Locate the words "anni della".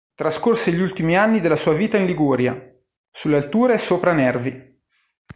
1.15-1.55